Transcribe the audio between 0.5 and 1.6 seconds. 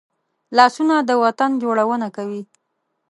لاسونه د وطن